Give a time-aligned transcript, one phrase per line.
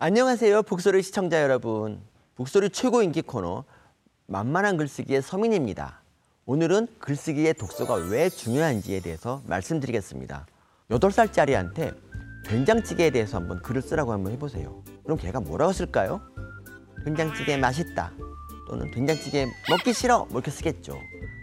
[0.00, 2.00] 안녕하세요, 북소리 시청자 여러분.
[2.36, 3.64] 북소리 최고 인기 코너
[4.26, 6.02] 만만한 글쓰기의 서민입니다.
[6.46, 10.46] 오늘은 글쓰기의 독서가 왜 중요한지에 대해서 말씀드리겠습니다.
[10.90, 11.96] 8살짜리한테
[12.46, 14.84] 된장찌개에 대해서 한번 글을 쓰라고 한번 해보세요.
[15.02, 16.20] 그럼 걔가 뭐라고 쓸까요?
[17.04, 18.12] 된장찌개 맛있다.
[18.68, 20.26] 또는 된장찌개 먹기 싫어.
[20.26, 20.96] 뭐 이렇게 쓰겠죠.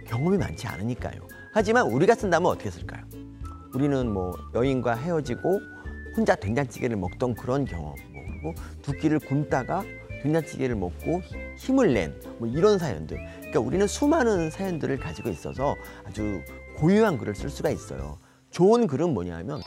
[0.07, 1.27] 경험이 많지 않으니까요.
[1.51, 3.03] 하지만 우리가 쓴다면 어떻게 쓸까요?
[3.73, 5.59] 우리는 뭐 여인과 헤어지고
[6.15, 7.95] 혼자 된장찌개를 먹던 그런 경험,
[8.45, 9.83] 뭐 그리고 두 끼를 굶다가
[10.21, 11.21] 된장찌개를 먹고
[11.57, 13.17] 힘을 낸 뭐 이런 사연들.
[13.39, 16.41] 그러니까 우리는 수많은 사연들을 가지고 있어서 아주
[16.77, 18.19] 고유한 글을 쓸 수가 있어요.
[18.51, 19.61] 좋은 글은 뭐냐면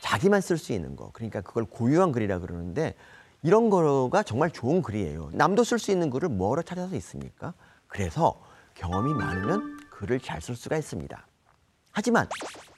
[0.00, 1.10] 자기만 쓸 수 있는 거.
[1.12, 2.94] 그러니까 그걸 고유한 글이라 그러는데
[3.42, 5.30] 이런 거가 정말 좋은 글이에요.
[5.32, 7.54] 남도 쓸 수 있는 글을 뭐로 찾아서 있습니까?
[7.86, 8.40] 그래서
[8.74, 11.26] 경험이 많으면 글을 잘 쓸 수가 있습니다.
[11.90, 12.28] 하지만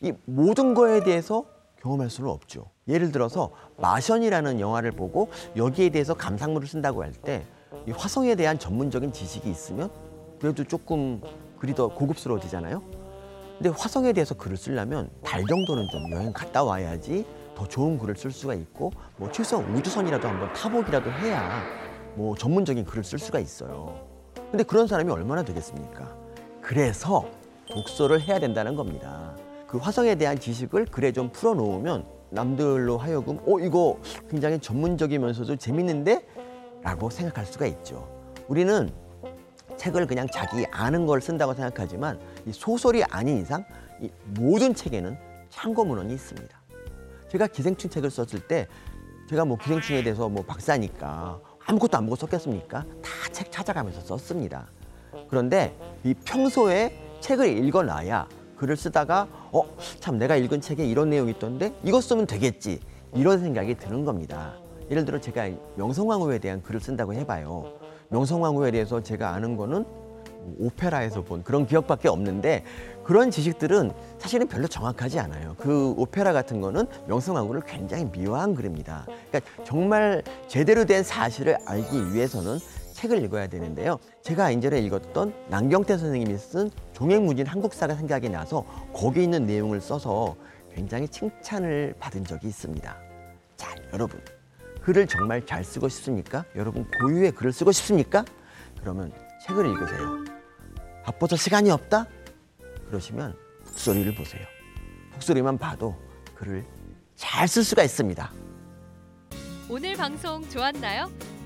[0.01, 1.45] 이 모든 거에 대해서
[1.81, 2.67] 경험할 수는 없죠.
[2.89, 7.45] 예를 들어서 마션이라는 영화를 보고 여기에 대해서 감상문을 쓴다고 할 때
[7.87, 9.91] 이 화성에 대한 전문적인 지식이 있으면
[10.41, 11.21] 그래도 조금
[11.61, 12.83] 글이 더 고급스러워지잖아요.
[13.59, 18.33] 근데 화성에 대해서 글을 쓰려면 달 정도는 좀 여행 갔다 와야지 더 좋은 글을 쓸
[18.33, 21.63] 수가 있고 뭐 최소한 우주선이라도 한번 타보기라도 해야
[22.17, 23.95] 뭐 전문적인 글을 쓸 수가 있어요.
[24.51, 26.13] 근데 그런 사람이 얼마나 되겠습니까?
[26.61, 27.25] 그래서
[27.71, 29.37] 독서를 해야 된다는 겁니다.
[29.71, 36.27] 그 화성에 대한 지식을 글에 좀 풀어놓으면 남들로 하여금 어 이거 굉장히 전문적이면서도 재밌는데?
[36.83, 38.09] 라고 생각할 수가 있죠.
[38.49, 38.91] 우리는
[39.77, 43.65] 책을 그냥 자기 아는 걸 쓴다고 생각하지만 이 소설이 아닌 이상
[44.01, 45.17] 이 모든 책에는
[45.51, 46.61] 참고 문헌이 있습니다.
[47.29, 48.67] 제가 기생충 책을 썼을 때
[49.29, 52.85] 제가 뭐 기생충에 대해서 뭐 박사니까 아무것도 안 보고 썼겠습니까?
[53.03, 54.67] 다 책 찾아가면서 썼습니다.
[55.29, 59.65] 그런데 이 평소에 책을 읽어놔야 글을 쓰다가 어
[60.01, 62.81] 참 내가 읽은 책에 이런 내용이 있던데 이거 쓰면 되겠지
[63.15, 64.55] 이런 생각이 드는 겁니다.
[64.91, 67.73] 예를 들어 제가 명성황후에 대한 글을 쓴다고 해봐요.
[68.09, 69.85] 명성황후에 대해서 제가 아는 거는
[70.59, 72.65] 오페라에서 본 그런 기억밖에 없는데
[73.05, 75.55] 그런 지식들은 사실은 별로 정확하지 않아요.
[75.59, 79.07] 그 오페라 같은 거는 명성황후를 굉장히 미화한 글입니다.
[79.31, 82.59] 그러니까 정말 제대로 된 사실을 알기 위해서는
[83.01, 83.99] 책을 읽어야 되는데요.
[84.21, 88.63] 제가 인전에 읽었던 남경태 선생님이 쓴 종횡무진 한국사가 생각이 나서
[88.93, 90.37] 거기 있는 내용을 써서
[90.75, 92.97] 굉장히 칭찬을 받은 적이 있습니다.
[93.57, 94.21] 자, 여러분.
[94.83, 96.45] 글을 정말 잘 쓰고 싶습니까?
[96.57, 98.25] 여러분 고유의 글을 쓰고 싶습니까?
[98.81, 99.13] 그러면
[99.47, 100.25] 책을 읽으세요.
[101.03, 102.07] 바빠서 시간이 없다?
[102.87, 103.35] 그러시면
[103.65, 104.43] 북소리를 보세요.
[105.13, 105.95] 북소리만 봐도
[106.35, 106.65] 글을
[107.17, 108.31] 잘 쓸 수가 있습니다.
[109.71, 111.11] 오늘 방송 좋았나요?